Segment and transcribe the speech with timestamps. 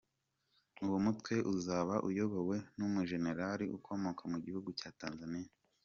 [0.85, 5.51] Uwo mutwe uzaba uyobowe n’umujenerali ukomoka mu gihugu cya Tanzaniya.